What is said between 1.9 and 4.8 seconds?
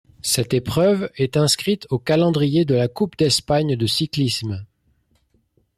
au calendrier de la Coupe d'Espagne de cyclisme.